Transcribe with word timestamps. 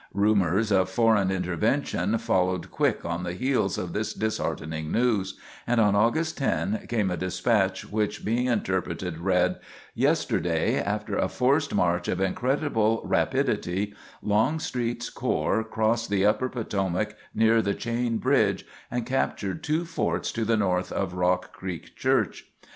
Rumors 0.15 0.71
of 0.71 0.89
foreign 0.89 1.29
intervention 1.29 2.17
followed 2.17 2.71
quick 2.71 3.05
on 3.05 3.21
the 3.23 3.33
heels 3.33 3.77
of 3.77 3.93
this 3.93 4.15
disheartening 4.15 4.91
news, 4.91 5.37
and 5.67 5.79
on 5.79 5.95
August 5.95 6.39
10 6.39 6.87
came 6.89 7.11
a 7.11 7.17
despatch 7.17 7.87
which, 7.87 8.25
being 8.25 8.47
interpreted, 8.47 9.19
read: 9.19 9.59
"Yesterday, 9.93 10.79
after 10.79 11.15
a 11.17 11.27
forced 11.29 11.75
march 11.75 12.07
of 12.07 12.19
incredible 12.19 13.03
rapidity, 13.05 13.93
Longstreet's 14.23 15.11
corps 15.11 15.63
crossed 15.63 16.09
the 16.09 16.25
Upper 16.25 16.49
Potomac 16.49 17.15
near 17.35 17.61
the 17.61 17.75
Chain 17.75 18.17
Bridge, 18.17 18.65
and 18.89 19.05
captured 19.05 19.61
two 19.63 19.85
forts 19.85 20.31
to 20.31 20.43
the 20.43 20.57
north 20.57 20.91
of 20.91 21.13
Rock 21.13 21.53
Creek 21.53 21.95
Church. 21.95 22.51